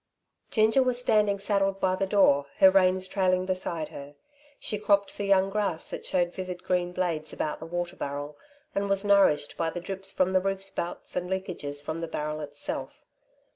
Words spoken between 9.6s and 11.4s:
the drips from the roof spouts and